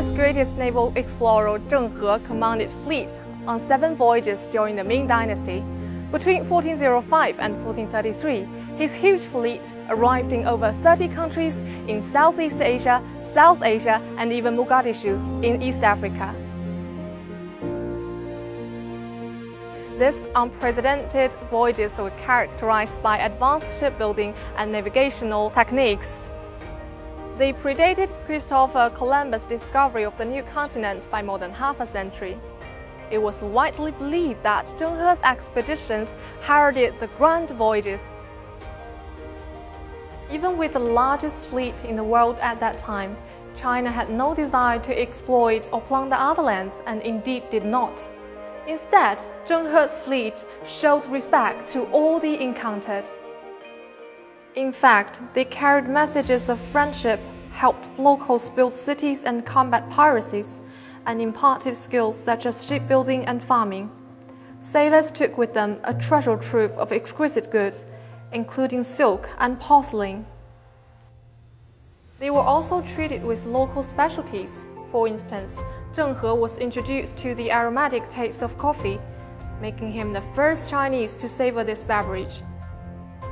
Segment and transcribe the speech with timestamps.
[0.00, 5.62] China's greatest naval explorer Zheng He commanded fleet on seven voyages during the Ming Dynasty.
[6.10, 13.02] Between 1405 and 1433, his huge fleet arrived in over 30 countries in Southeast Asia,
[13.20, 16.34] South Asia, and even Mogadishu in East Africa.
[19.98, 26.24] These unprecedented voyages were characterized by advanced shipbuilding and navigational techniques.
[27.40, 32.38] They predated Christopher Columbus' discovery of the new continent by more than half a century.
[33.10, 38.02] It was widely believed that Zheng He's expeditions heralded the grand voyages.
[40.30, 43.16] Even with the largest fleet in the world at that time,
[43.56, 48.06] China had no desire to exploit or plunder other lands and indeed did not.
[48.66, 53.08] Instead, Zheng He's fleet showed respect to all they encountered.
[54.56, 57.20] In fact, they carried messages of friendship,
[57.52, 60.60] helped locals build cities and combat piracies,
[61.06, 63.90] and imparted skills such as shipbuilding and farming.
[64.60, 67.84] Sailors took with them a treasure trove of exquisite goods,
[68.32, 70.26] including silk and porcelain.
[72.18, 74.68] They were also treated with local specialties.
[74.90, 75.60] For instance,
[75.94, 79.00] Zheng He was introduced to the aromatic taste of coffee,
[79.60, 82.42] making him the first Chinese to savor this beverage.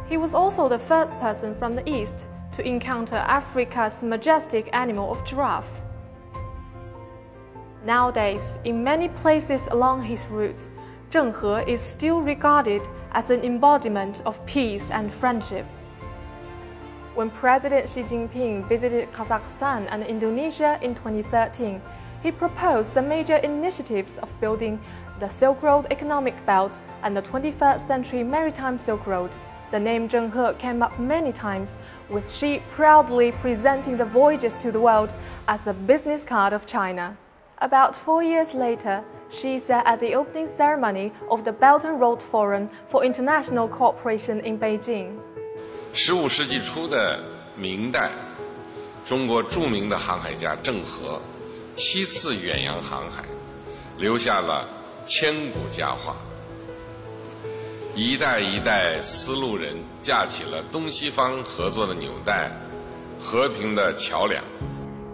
[0.08, 5.24] He was also the first person from the East to encounter Africa's majestic animal of
[5.24, 5.82] giraffe.
[7.84, 10.70] Nowadays, in many places along his routes,
[11.10, 15.66] Zheng He is still regarded as an embodiment of peace and friendship.
[17.14, 21.82] When President Xi Jinping visited Kazakhstan and Indonesia in 2013,
[22.22, 24.80] he proposed the major initiatives of building
[25.20, 29.34] the Silk Road Economic Belt and the 21st Century Maritime Silk Road.
[29.70, 31.76] The name Zheng He came up many times,
[32.08, 35.14] with Xi proudly presenting the voyages to the world
[35.46, 37.16] as the business card of China.
[37.60, 42.22] About four years later, Xi sat at the opening ceremony of the Belt and Road
[42.22, 45.18] Forum for International Cooperation in Beijing.
[45.92, 47.20] 十五世纪初的
[47.54, 48.10] 明代，
[49.04, 51.20] 中国著名的航海家郑和
[51.74, 53.24] 七次远洋航海，
[53.98, 54.66] 留下了
[55.04, 56.16] 千古佳话。
[57.97, 62.49] 一代一代丝路人架起了东西方合作的纽带，
[63.19, 64.43] 和平的桥梁。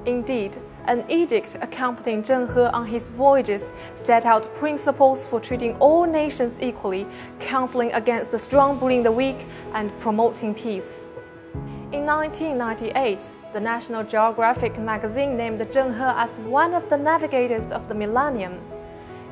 [0.05, 0.53] Indeed,
[0.87, 6.59] an edict accompanying Zheng He on his voyages set out principles for treating all nations
[6.61, 7.05] equally,
[7.39, 11.05] counseling against the strong bullying the weak, and promoting peace.
[11.91, 17.87] In 1998, the National Geographic magazine named Zheng He as one of the navigators of
[17.87, 18.53] the millennium.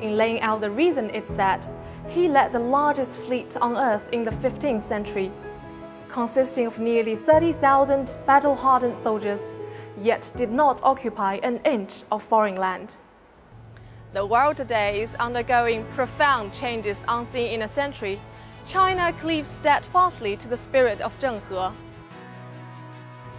[0.00, 1.66] In laying out the reason, it said,
[2.09, 5.31] he led the largest fleet on Earth in the 15th century,
[6.09, 9.41] consisting of nearly 30,000 battle hardened soldiers,
[10.01, 12.95] yet did not occupy an inch of foreign land.
[14.13, 18.19] The world today is undergoing profound changes unseen in a century.
[18.65, 21.55] China cleaves steadfastly to the spirit of Zheng He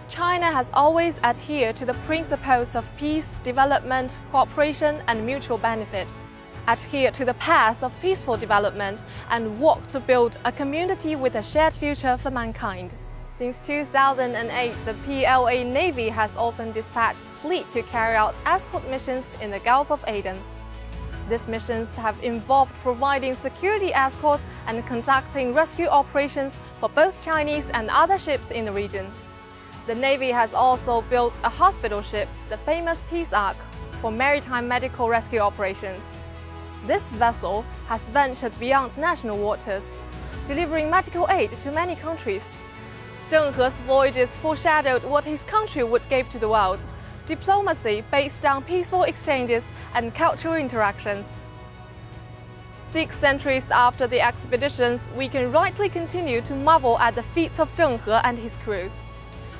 [0.09, 6.13] China has always adhered to the principles of peace, development, cooperation, and mutual benefit,
[6.67, 11.43] adhere to the path of peaceful development, and work to build a community with a
[11.43, 12.91] shared future for mankind.
[13.37, 19.51] Since 2008, the PLA Navy has often dispatched fleet to carry out escort missions in
[19.51, 20.39] the Gulf of Aden.
[21.29, 27.89] These missions have involved providing security escorts and conducting rescue operations for both Chinese and
[27.89, 29.11] other ships in the region.
[29.85, 33.57] The Navy has also built a hospital ship, the famous Peace Ark,
[34.01, 36.03] for maritime medical rescue operations.
[36.87, 39.89] This vessel has ventured beyond national waters,
[40.47, 42.63] delivering medical aid to many countries.
[43.29, 46.83] Zheng He's voyages foreshadowed what his country would give to the world
[47.27, 49.63] diplomacy based on peaceful exchanges
[49.95, 51.25] and cultural interactions.
[52.91, 57.75] Six centuries after the expeditions, we can rightly continue to marvel at the feats of
[57.75, 58.91] Zheng He and his crew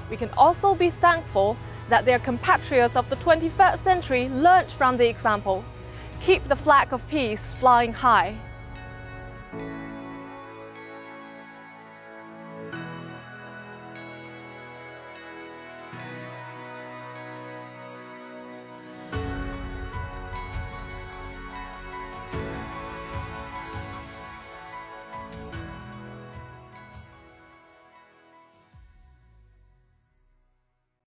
[0.09, 1.57] we can also be thankful
[1.89, 5.63] that their compatriots of the 21st century learned from the example.
[6.25, 8.35] Keep the flag of peace flying high.